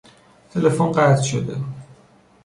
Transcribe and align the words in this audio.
تلفن 0.51 0.91
قطع 0.91 1.21
شده. 1.21 1.57